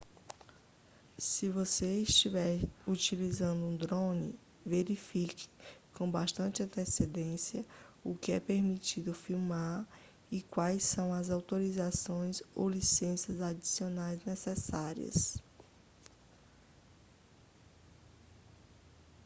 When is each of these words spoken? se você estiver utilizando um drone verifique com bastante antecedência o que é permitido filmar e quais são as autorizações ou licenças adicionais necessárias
se 1.15 1.47
você 1.47 2.01
estiver 2.01 2.67
utilizando 2.87 3.63
um 3.63 3.77
drone 3.77 4.33
verifique 4.65 5.47
com 5.93 6.09
bastante 6.09 6.63
antecedência 6.63 7.63
o 8.03 8.15
que 8.15 8.31
é 8.31 8.39
permitido 8.39 9.13
filmar 9.13 9.87
e 10.31 10.41
quais 10.41 10.81
são 10.85 11.13
as 11.13 11.29
autorizações 11.29 12.41
ou 12.55 12.67
licenças 12.67 13.39
adicionais 13.43 14.25
necessárias 14.25 15.37